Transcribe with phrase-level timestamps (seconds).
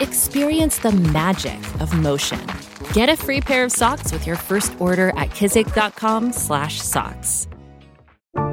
[0.00, 2.40] Experience the magic of motion.
[2.92, 7.48] Get a free pair of socks with your first order at kizik.com/socks.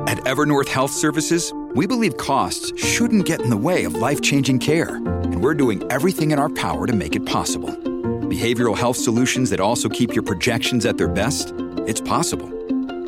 [0.07, 4.97] At Evernorth Health Services, we believe costs shouldn't get in the way of life-changing care,
[4.97, 7.69] and we're doing everything in our power to make it possible.
[7.69, 11.53] Behavioral health solutions that also keep your projections at their best?
[11.87, 12.49] It's possible.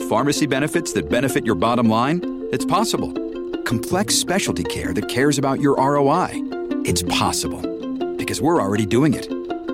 [0.09, 2.21] Pharmacy benefits that benefit your bottom line?
[2.51, 3.11] It's possible.
[3.63, 6.41] Complex specialty care that cares about your ROI?
[6.85, 7.61] It's possible.
[8.23, 9.27] Because we're already doing it.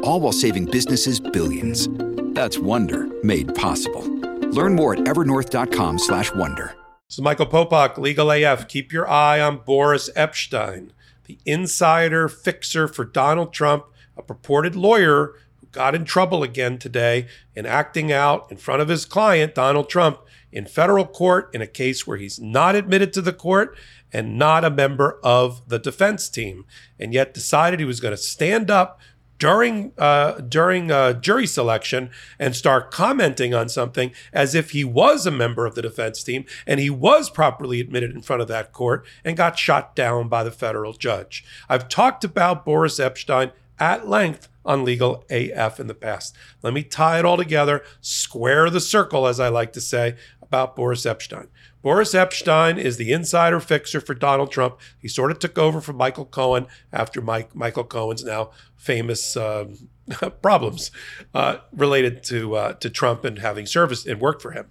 [0.03, 1.87] All while saving businesses billions.
[2.33, 4.01] That's Wonder made possible.
[4.49, 6.75] Learn more at evernorth.com/wonder.
[7.07, 8.67] Is Michael Popok, Legal AF.
[8.67, 10.89] Keep your eye on Boris Epshteyn,
[11.25, 13.85] the insider fixer for Donald Trump,
[14.17, 18.87] a purported lawyer who got in trouble again today in acting out in front of
[18.87, 23.21] his client, Donald Trump, in federal court in a case where he's not admitted to
[23.21, 23.77] the court
[24.11, 26.65] and not a member of the defense team,
[26.99, 28.99] and yet decided he was going to stand up
[29.39, 35.25] during uh, during uh, jury selection and start commenting on something as if he was
[35.25, 38.73] a member of the defense team and he was properly admitted in front of that
[38.73, 41.43] court and got shot down by the federal judge.
[41.69, 46.35] I've talked about Boris Epshteyn at length on Legal AF in the past.
[46.61, 50.75] Let me tie it all together, square the circle, as I like to say, about
[50.75, 51.47] Boris Epshteyn.
[51.81, 54.79] Boris Epshteyn is the insider fixer for Donald Trump.
[54.99, 59.89] He sort of took over from Michael Cohen after Mike, Michael Cohen's now famous um,
[60.41, 60.91] problems
[61.33, 64.67] uh, related to uh, to Trump and having service and worked for him.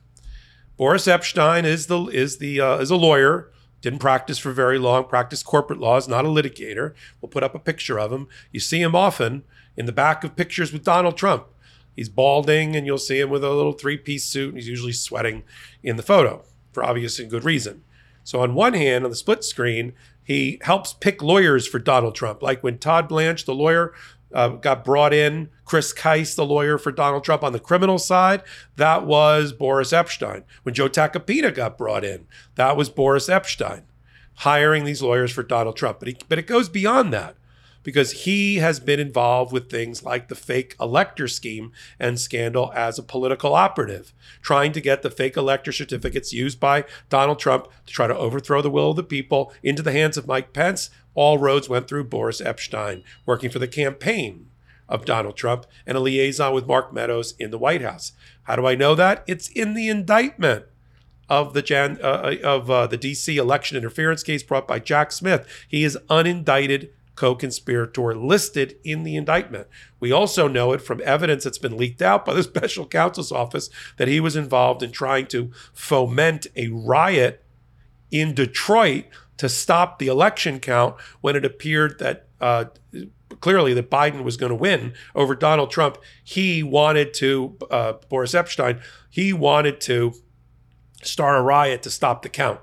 [0.76, 3.50] Boris Epshteyn is the is the uh, is a lawyer.
[3.80, 5.04] Didn't practice for very long.
[5.04, 6.08] Practiced corporate laws.
[6.08, 6.94] Not a litigator.
[7.20, 8.26] We'll put up a picture of him.
[8.52, 9.44] You see him often
[9.76, 11.46] in the back of pictures with Donald Trump.
[11.94, 14.48] He's balding, and you'll see him with a little three-piece suit.
[14.48, 15.44] And he's usually sweating
[15.82, 16.44] in the photo
[16.78, 17.82] for obvious and good reason.
[18.22, 22.40] So on one hand, on the split screen, he helps pick lawyers for Donald Trump.
[22.40, 23.94] Like when Todd Blanche, the lawyer,
[24.32, 28.42] uh, got brought in, Chris Kise, the lawyer for Donald Trump on the criminal side,
[28.76, 30.44] that was Boris Epshteyn.
[30.62, 33.82] When Joe Tacopina got brought in, that was Boris Epshteyn
[34.34, 35.98] hiring these lawyers for Donald Trump.
[35.98, 37.34] But, he, but it goes beyond that
[37.88, 42.98] because he has been involved with things like the fake elector scheme and scandal as
[42.98, 44.12] a political operative,
[44.42, 48.60] trying to get the fake elector certificates used by Donald Trump to try to overthrow
[48.60, 50.90] the will of the people into the hands of Mike Pence.
[51.14, 54.50] All roads went through Boris Epshteyn, working for the campaign
[54.86, 58.12] of Donald Trump and a liaison with Mark Meadows in the White House.
[58.42, 59.24] How do I know that?
[59.26, 60.66] It's in the indictment
[61.30, 65.48] of the Jan, uh, of uh, the DC election interference case brought by Jack Smith.
[65.66, 69.66] He is unindicted co conspirator listed in the indictment.
[69.98, 73.68] We also know it from evidence that's been leaked out by the special counsel's office
[73.96, 77.44] that he was involved in trying to foment a riot
[78.12, 79.06] in Detroit
[79.36, 82.66] to stop the election count when it appeared that uh,
[83.40, 85.98] clearly that Biden was going to win over Donald Trump.
[86.22, 88.80] He wanted to, uh, Boris Epshteyn,
[89.10, 90.14] he wanted to
[91.02, 92.60] start a riot to stop the count.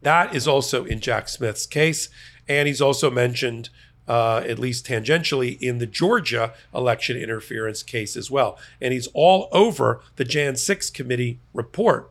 [0.00, 2.08] That is also in Jack Smith's case.
[2.48, 3.68] And he's also mentioned,
[4.08, 8.58] uh, at least tangentially, in the Georgia election interference case as well.
[8.80, 12.10] And he's all over the Jan 6 committee report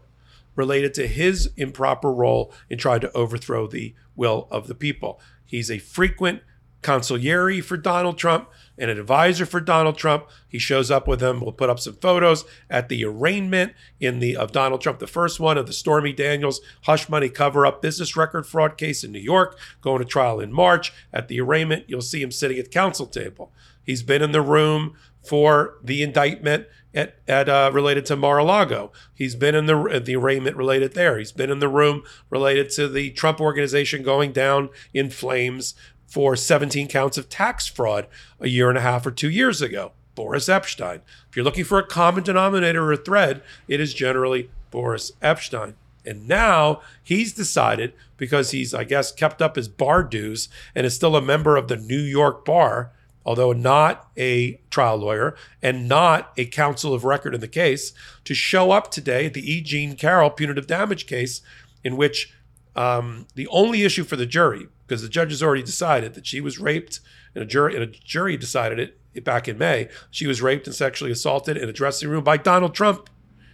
[0.55, 5.19] related to his improper role in trying to overthrow the will of the people.
[5.45, 6.41] He's a frequent
[6.81, 10.27] consigliere for Donald Trump and an advisor for Donald Trump.
[10.47, 11.39] He shows up with him.
[11.39, 15.39] We'll put up some photos at the arraignment in the of Donald Trump, the first
[15.39, 19.19] one of the Stormy Daniels hush money cover up business record fraud case in New
[19.19, 20.91] York, going to trial in March.
[21.13, 23.51] At the arraignment, you'll see him sitting at the counsel table.
[23.83, 28.91] He's been in the room for the indictment at, at uh, related to Mar-a-Lago.
[29.13, 31.17] He's been in the the arraignment related there.
[31.17, 35.75] He's been in the room related to the Trump organization going down in flames
[36.11, 38.05] for 17 counts of tax fraud
[38.41, 39.93] a year and a half or two years ago.
[40.13, 40.99] Boris Epshteyn.
[41.29, 45.75] If you're looking for a common denominator or a thread, it is generally Boris Epshteyn.
[46.05, 50.93] And now he's decided, because he's, I guess, kept up his bar dues and is
[50.93, 52.91] still a member of the New York bar,
[53.25, 57.93] although not a trial lawyer and not a counsel of record in the case,
[58.25, 59.61] to show up today at the E.
[59.61, 61.41] Jean Carroll punitive damage case,
[61.85, 62.33] in which
[62.75, 66.41] um, the only issue for the jury, because the judge has already decided that she
[66.41, 66.99] was raped,
[67.33, 69.87] and a jury and a jury decided it back in May.
[70.09, 73.09] She was raped and sexually assaulted in a dressing room by Donald Trump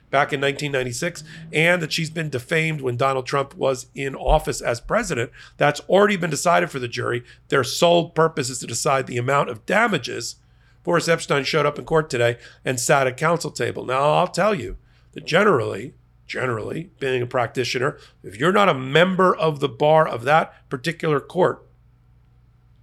[0.10, 1.24] back in 1996,
[1.54, 5.30] and that she's been defamed when Donald Trump was in office as president.
[5.58, 7.24] That's already been decided for the jury.
[7.50, 10.38] Their sole purpose is to decide the amount of damages.
[10.82, 13.86] Boris Epshteyn showed up in court today and sat at counsel table.
[13.86, 14.78] Now, I'll tell you
[15.12, 15.94] that generally,
[16.28, 21.20] generally, being a practitioner, if you're not a member of the bar of that particular
[21.20, 21.66] court,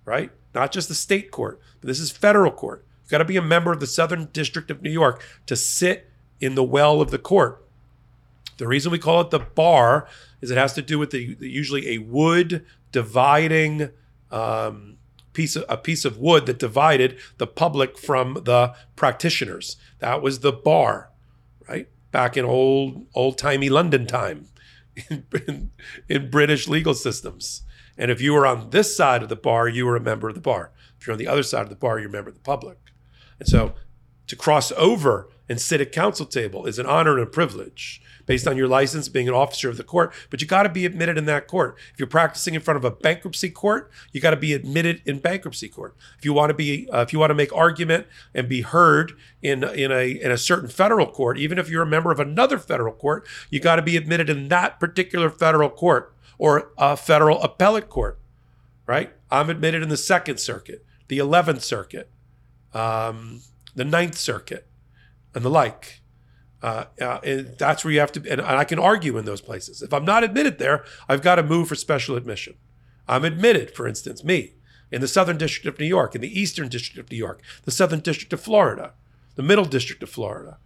[0.05, 0.31] right?
[0.55, 2.85] Not just the state court, but this is federal court.
[3.03, 6.11] You've got to be a member of the Southern District of New York to sit
[6.41, 7.65] in the well of the court.
[8.57, 10.09] The reason we call it the bar
[10.41, 13.91] is it has to do with the, the usually a wood dividing
[14.31, 14.97] um,
[15.33, 19.77] piece of, a piece of wood that divided the public from the practitioners.
[19.99, 21.11] That was the bar,
[21.69, 21.89] right?
[22.15, 24.47] Back in old old timey London time,
[25.11, 25.71] in, in,
[26.09, 27.63] in British legal systems.
[27.99, 30.37] And if you were on this side of the bar, you were a member of
[30.37, 30.71] the bar.
[30.97, 32.79] If you're on the other side of the bar, you're a member of the public.
[33.41, 33.75] And so
[34.27, 38.47] to cross over and sit at council table is an honor and a privilege based
[38.47, 40.15] on your license being an officer of the court.
[40.31, 41.77] But you got to be admitted in that court.
[41.93, 45.19] If you're practicing in front of a bankruptcy court you got to be admitted in
[45.19, 45.95] bankruptcy court.
[46.19, 49.13] If you want to be uh, if you want to make argument and be heard
[49.43, 52.59] in in a in a certain federal court even if you're a member of another
[52.59, 57.43] federal court you got to be admitted in that particular federal court or a federal
[57.43, 58.19] appellate court
[58.87, 59.13] right?
[59.31, 62.11] I'm admitted in the second circuit the 11th circuit.
[62.73, 63.43] Um,
[63.75, 64.67] the Ninth Circuit,
[65.35, 66.01] and the like.
[66.63, 69.83] Uh, uh, and that's where you have to, and I can argue in those places.
[69.83, 72.55] If I'm not admitted there, I've got to move for special admission.
[73.07, 74.55] I'm admitted, for instance, me,
[74.91, 77.71] in the Southern District of New York, in the Eastern District of New York, the
[77.71, 78.95] Southern District of Florida,
[79.35, 80.57] the Middle District of Florida.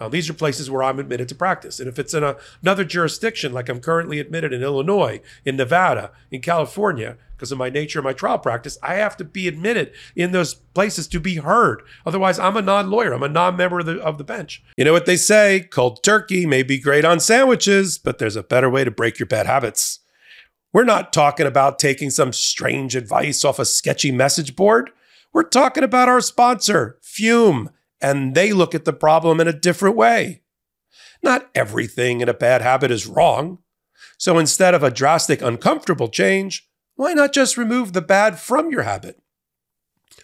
[0.00, 1.78] Uh, these are places where I'm admitted to practice.
[1.78, 6.12] And if it's in a, another jurisdiction, like I'm currently admitted in Illinois, in Nevada,
[6.30, 9.90] in California, because of my nature of my trial practice, I have to be admitted
[10.14, 11.82] in those places to be heard.
[12.06, 13.12] Otherwise, I'm a non lawyer.
[13.12, 14.62] I'm a non member of the, of the bench.
[14.76, 18.44] You know what they say cold turkey may be great on sandwiches, but there's a
[18.44, 19.98] better way to break your bad habits.
[20.72, 24.90] We're not talking about taking some strange advice off a sketchy message board.
[25.32, 29.96] We're talking about our sponsor, Fume, and they look at the problem in a different
[29.96, 30.42] way.
[31.24, 33.58] Not everything in a bad habit is wrong.
[34.16, 38.82] So instead of a drastic, uncomfortable change, why not just remove the bad from your
[38.82, 39.20] habit?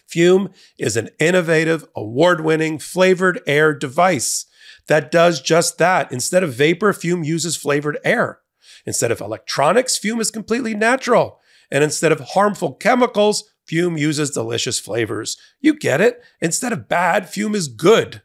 [0.07, 4.45] Fume is an innovative, award winning flavored air device
[4.89, 6.11] that does just that.
[6.11, 8.39] Instead of vapor, Fume uses flavored air.
[8.85, 11.39] Instead of electronics, Fume is completely natural.
[11.71, 15.37] And instead of harmful chemicals, Fume uses delicious flavors.
[15.61, 16.21] You get it.
[16.41, 18.23] Instead of bad, Fume is good.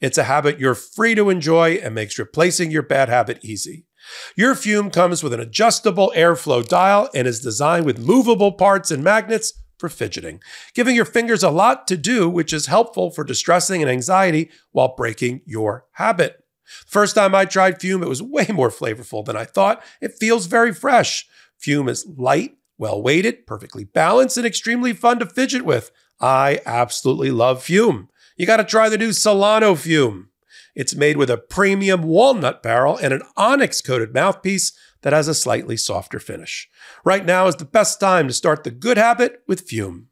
[0.00, 3.86] It's a habit you're free to enjoy and makes replacing your bad habit easy.
[4.36, 9.02] Your fume comes with an adjustable airflow dial and is designed with movable parts and
[9.02, 10.40] magnets for fidgeting,
[10.74, 14.94] giving your fingers a lot to do, which is helpful for distressing and anxiety while
[14.96, 16.44] breaking your habit.
[16.86, 19.82] First time I tried Fume, it was way more flavorful than I thought.
[20.00, 21.26] It feels very fresh.
[21.58, 25.90] Fume is light, well weighted, perfectly balanced, and extremely fun to fidget with.
[26.20, 28.08] I absolutely love Fume.
[28.36, 30.28] You got to try the new Solano Fume.
[30.74, 34.72] It's made with a premium walnut barrel and an onyx coated mouthpiece
[35.02, 36.68] that has a slightly softer finish.
[37.04, 40.08] Right now is the best time to start the good habit with Fume.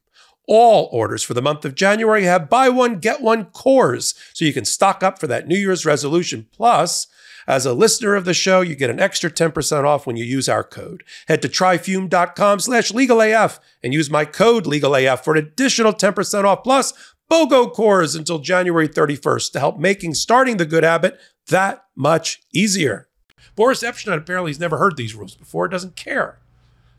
[0.47, 4.53] All orders for the month of January have buy one, get one cores, so you
[4.53, 6.47] can stock up for that New Year's resolution.
[6.53, 7.07] Plus,
[7.47, 10.49] as a listener of the show, you get an extra 10% off when you use
[10.49, 11.03] our code.
[11.27, 16.63] Head to tryfume.com slash legalaf and use my code legalaf for an additional 10% off.
[16.63, 16.93] Plus,
[17.33, 23.09] BOGO cores until January 31st to help making starting the good habit that much easier.
[23.57, 26.41] Boris Epshteyn apparently has never heard these rules before, doesn't care.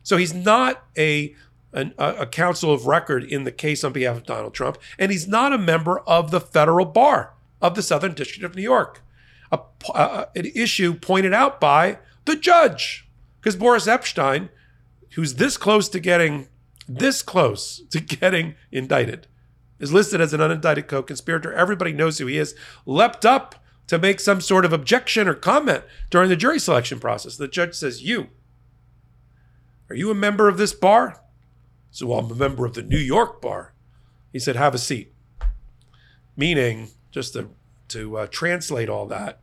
[0.01, 1.35] So he's not a,
[1.71, 5.27] an, a counsel of record in the case on behalf of Donald Trump, and he's
[5.27, 9.03] not a member of the federal bar of the Southern District of New York.
[9.51, 9.59] A,
[9.93, 13.07] a, an issue pointed out by the judge.
[13.39, 14.49] Because Boris Epshteyn,
[15.13, 16.47] who's this close to getting
[16.87, 19.27] this close to getting indicted,
[19.83, 21.51] is listed as an unindicted co conspirator.
[21.51, 22.55] Everybody knows who he is.
[22.85, 23.55] Leapt up
[23.87, 27.35] to make some sort of objection or comment during the jury selection process.
[27.35, 28.29] The judge says, You,
[29.89, 31.21] are you a member of this bar?
[31.91, 33.73] So I'm a member of the New York bar.
[34.31, 35.13] He said, Have a seat.
[36.37, 37.49] Meaning, just to,
[37.89, 39.41] to uh, translate all that,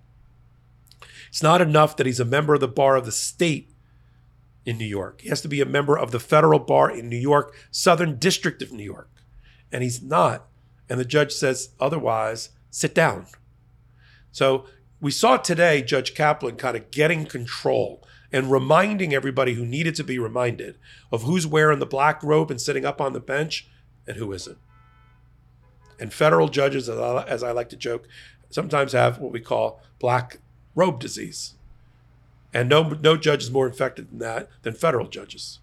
[1.28, 3.75] it's not enough that he's a member of the bar of the state
[4.64, 5.20] in New York.
[5.20, 8.62] He has to be a member of the federal bar in New York, Southern District
[8.62, 9.11] of New York
[9.73, 10.47] and he's not.
[10.89, 13.27] And the judge says, otherwise, sit down.
[14.33, 14.67] So
[15.00, 20.05] we saw today Judge Kaplan kind of getting control and reminding everybody who needed to
[20.05, 20.79] be reminded
[21.11, 23.67] of who's wearing the black robe and sitting up on the bench
[24.07, 24.59] and who isn't.
[25.99, 28.09] And federal judges, as I, like to joke,
[28.49, 30.39] sometimes have what we call black
[30.75, 31.55] robe disease.
[32.55, 35.61] And no, no judge is more infected than that than federal judges.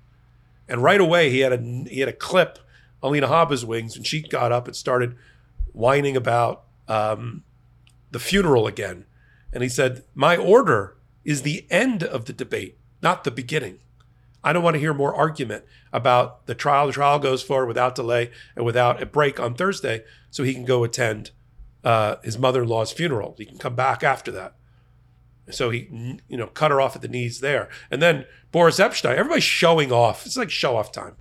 [0.70, 1.58] And right away, he had a
[1.90, 2.60] he had a clip
[3.04, 5.16] Alina Habba's wings, and she got up and started
[5.72, 7.44] whining about um,
[8.12, 9.06] the funeral again.
[9.54, 13.80] And he said, "My order is the end of the debate, not the beginning.
[14.44, 16.88] I don't want to hear more argument about the trial.
[16.88, 20.66] The trial goes forward without delay and without a break on Thursday, so he can
[20.66, 21.32] go attend
[21.84, 23.36] uh, his mother-in-law's funeral.
[23.38, 24.54] He can come back after that."
[25.50, 27.70] So he, you know, cut her off at the knees there.
[27.90, 30.26] And then Boris Epshteyn, everybody's showing off.
[30.26, 31.16] It's like show off time,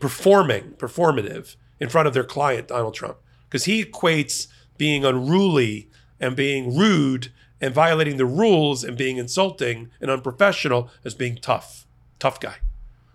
[0.00, 4.46] performing, performative in front of their client, Donald Trump, because he equates
[4.78, 11.14] being unruly and being rude and violating the rules and being insulting and unprofessional as
[11.14, 11.86] being tough,
[12.18, 12.56] tough guy.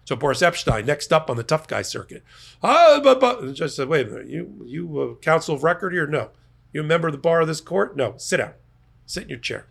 [0.06, 2.24] So Boris Epshteyn, next up on the tough guy circuit.
[2.64, 6.08] Ah, but, but just said, wait a minute, you you counsel of record here?
[6.08, 6.32] No.
[6.74, 7.96] You a member of the bar of this court?
[7.96, 8.16] No.
[8.18, 8.54] Sit down.
[9.06, 9.68] Sit in your chair.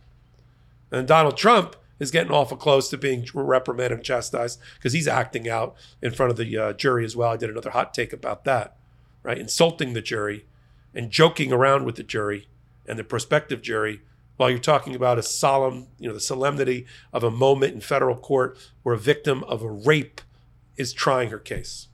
[0.91, 5.49] And Donald Trump is getting awful close to being reprimanded and chastised because he's acting
[5.49, 7.31] out in front of the uh, jury as well.
[7.31, 8.77] I did another hot take about that,
[9.23, 9.37] right?
[9.37, 10.45] Insulting the jury
[10.93, 12.47] and joking around with the jury
[12.87, 14.01] and the prospective jury
[14.37, 18.15] while you're talking about a solemn, you know, the solemnity of a moment in federal
[18.15, 20.21] court where a victim of a rape
[20.77, 21.89] is trying her case.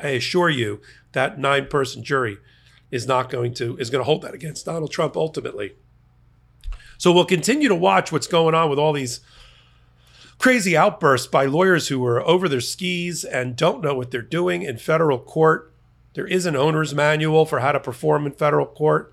[0.00, 0.80] I assure you
[1.12, 2.38] that nine person jury
[2.90, 5.76] is not going to is going to hold that against Donald Trump ultimately.
[7.02, 9.22] So we'll continue to watch what's going on with all these
[10.38, 14.62] crazy outbursts by lawyers who are over their skis and don't know what they're doing
[14.62, 15.74] in federal court.
[16.14, 19.12] There is an owner's manual for how to perform in federal court.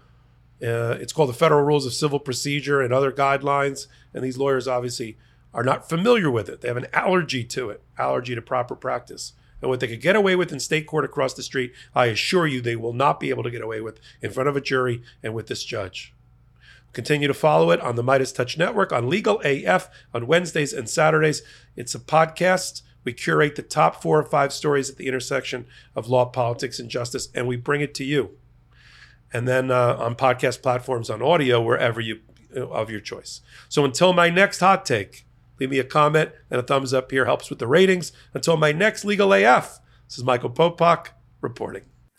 [0.61, 3.87] Uh, it's called the Federal Rules of Civil Procedure and other guidelines.
[4.13, 5.17] And these lawyers obviously
[5.51, 6.61] are not familiar with it.
[6.61, 9.33] They have an allergy to it, allergy to proper practice.
[9.63, 12.45] And what they could get away with in state court across the street, I assure
[12.45, 15.01] you they will not be able to get away with in front of a jury
[15.23, 16.13] and with this judge.
[16.93, 21.41] Continue to follow it on the MeidasTouch Network, on Legal AF, on Wednesdays and Saturdays.
[21.75, 22.81] It's a podcast.
[23.03, 26.89] We curate the top four or five stories at the intersection of law, politics, and
[26.89, 28.37] justice, and we bring it to you.
[29.31, 32.19] And then uh, on podcast platforms, on audio, wherever you
[32.55, 33.41] of your choice.
[33.67, 35.25] So until my next hot take,
[35.59, 38.11] leave me a comment and a thumbs up here helps with the ratings.
[38.33, 41.09] Until my next Legal AF, this is Michael Popok
[41.41, 41.83] reporting.